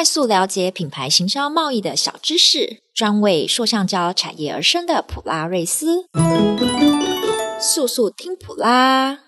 [0.00, 6.06] 快速了解品牌行销贸易的小知识，专为塑橡胶产业而生的普拉瑞斯，
[7.60, 9.18] 速速听普拉！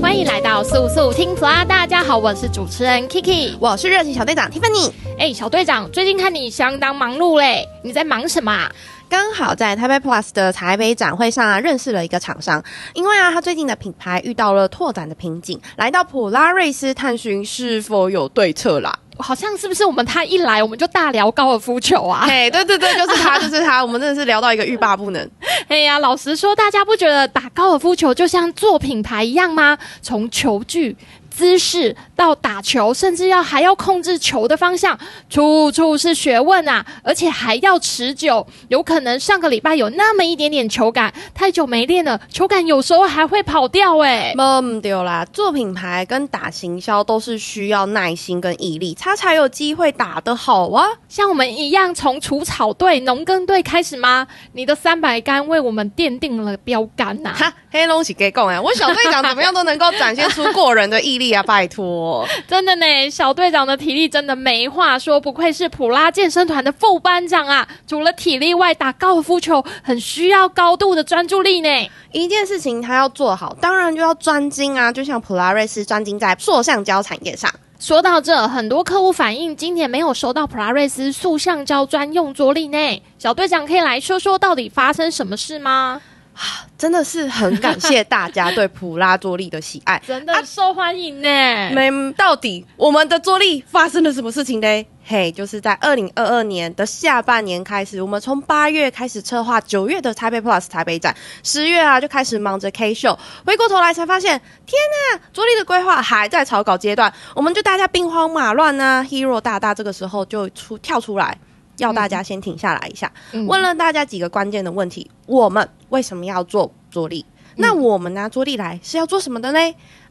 [0.00, 1.66] 欢迎来到速速听普拉！
[1.66, 4.90] 大家好，我是主持人 Kiki，我是热情小队长 Tiffany。
[5.18, 8.72] 哎，小队长，最近看你相当忙碌嘞，你在忙什么啊？
[9.08, 12.62] 刚好在台北 Plus 的台北展会上啊，认识了一个厂商。
[12.94, 18.98] 因为啊，他最近的品牌遇到了拓展的瓶颈，来到普拉瑞斯探寻是否有对策啦。
[19.18, 22.24] 好像是不是我们他一来我们就大聊高尔夫球啊？
[22.28, 23.84] 嘿，对对对，就是他，就是他。
[23.84, 25.30] 我们真的是聊到一个欲罢不能。
[25.68, 29.78] 哎呀，老实说，大家不觉得打高尔夫球就像做品牌一样吗？
[30.02, 30.96] 从球具。
[31.36, 34.96] 姿势到打球，甚至要还要控制球的方向，
[35.28, 36.86] 处处是学问啊！
[37.02, 44.32] 而且还要持久，有可能上个礼拜有那么一点点球感，太久没练了，球感有时候还会跑掉哎。
[44.36, 45.26] 懵丢啦！
[45.32, 50.86] 做品牌跟打行销都是需要耐心跟毅力，他才有机会打得好啊！
[51.08, 54.28] 像我们一样从除草队、农耕队开始吗？
[54.52, 57.32] 你的三百杆为我们奠定了标杆呐！
[57.34, 58.60] 哈，黑龙是给讲哎！
[58.60, 61.23] 我小队长怎么样都能够展现出过人的毅力。
[61.32, 61.42] 啊！
[61.42, 67.66] 拜托，真的呢，小队长的体力真的没话说，不愧是普拉健身团的副班长啊！
[67.86, 71.68] 除了体力外，打高尔夫球很需要高度的专注力呢。
[72.12, 74.92] 一件事情他要做好，当然就要专精啊！
[74.92, 77.50] 就像普拉瑞斯专精在塑橡胶产业上。
[77.80, 83.02] 说到这，很多客户反映今年没有收到普拉瑞斯塑橡胶专用桌力呢。
[83.18, 86.00] 小队长可以来说说，到底发生什么事吗？
[86.34, 91.28] 啊， 真的是很感谢大家对普拉多利的喜爱， 真的受欢迎呢。
[91.72, 94.86] 没、啊，到底我们的桌历发生了什么事情呢？
[95.06, 104.78] 嘿，就是在二零二二年的下半年开始，我们从八月开始策划九月的台北 Plus 台北展，十月啊就开始忙着 K 秀，回过头来才发现，天
[105.12, 109.04] 呐，桌历的规划还在草稿阶段，我们就大家兵荒马乱啊。
[109.04, 111.38] Hero 大大这个时候就出跳出来。
[111.78, 117.24] 要大家先停下来一下，嗯、问了大家几个关键的问题：我们为什么要做桌历？
[117.56, 119.58] 嗯、那我们拿桌历来是要做什么的呢？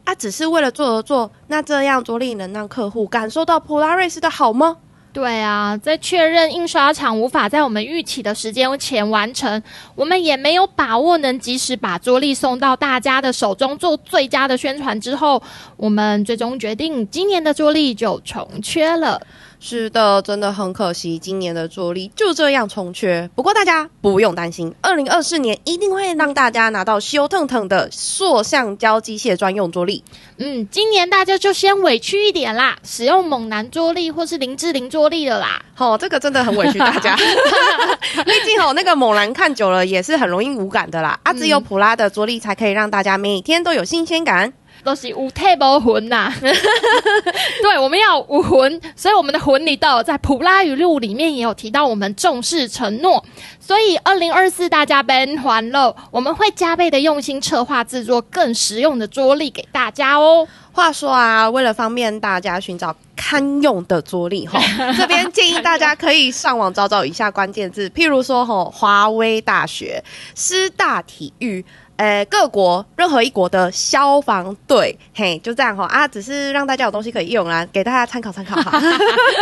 [0.04, 1.30] 啊，只是为了做而做？
[1.48, 4.76] 那这样桌历能让客户感受到普拉瑞斯的好吗？
[5.14, 9.62] 对啊，在确认印刷厂无法在我们预期的时间前完成，
[9.94, 15.40] 我们也没有把握能及时把桌历送到大家的手中做最佳的宣传之后，
[15.76, 19.20] 我们最终决定今年的桌历就重缺了。
[19.66, 23.30] 是的，真的很可惜，今年的桌力就这样从缺。
[23.34, 30.04] 不过大家不用担心，二零二四年一定会让大家拿到修腾腾的塑橡胶机械专用桌力。
[30.36, 35.64] 嗯，今年大家就先委屈一点啦，使用猛男桌力或是林志玲桌力了啦。
[35.78, 37.16] 哦，这个真的很委屈大家，
[38.26, 41.18] 毕竟哦，那个猛男看久了也是很容易无感的啦。
[41.22, 44.52] 啊，只有普拉的桌力才可以让大家每天都有新鲜感。
[44.84, 45.30] 都是无
[45.80, 53.24] 魂呐， 对，我们要无魂，所以我们的魂里头在普拉语录里面也有提到，我们重视承诺，
[53.58, 60.46] 所以二零二四大家别欢乐，我们会加倍的用心策划制作更实用的桌历给大家哦。
[60.72, 64.60] 话说啊，为了方便大家寻找堪用的桌历哈，
[64.98, 70.02] 这边建议大家可以上网找找以下关键字，譬如说哈，华威大学、
[70.34, 71.64] 师大体育。
[71.96, 78.80] 呃，各国任何一国的消防队，嘿，就这样哈啊，只是让大家有东西可以用啦，给大家参考参考哈。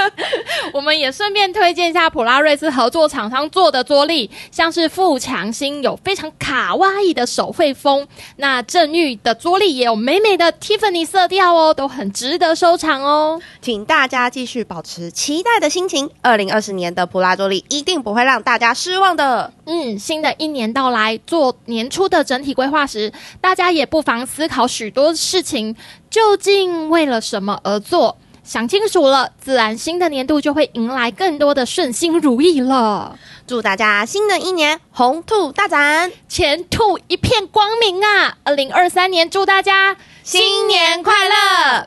[0.72, 13.40] 我们也顺便推荐一下普拉瑞斯合作厂商做的桌历，像是富强星有非常卡哇伊的手绘风，那正玉的桌历也有美美的 Tiffany 色调哦，都很值得收藏哦。
[13.60, 19.52] 请大家继续保持期待的心情，二零二十年的普拉桌历一定不会让大家失望的。
[19.64, 25.76] 嗯，新的一年到来，做年初的整体规划时，大家也不妨思考许多事情，
[26.10, 28.18] 究竟为了什么而做？
[28.44, 33.16] 想清楚了，自然新的年度就会迎来更多的顺心如意了。
[33.46, 38.36] 祝大家新的一年红兔大展，前途一片光明啊！
[38.42, 41.86] 二零二三年，祝大家新年快乐！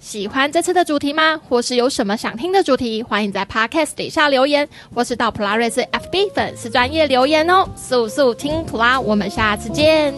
[0.00, 1.40] 喜欢这次的主题吗？
[1.48, 3.02] 或是有什么想听的主题？
[3.02, 7.68] 欢迎在 Podcast 底下留言，或是到普拉瑞斯 FB 粉丝专业留言哦。
[7.76, 10.14] 速速听普拉，我们下次见。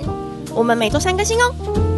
[0.54, 1.89] 我们每周三更新哦。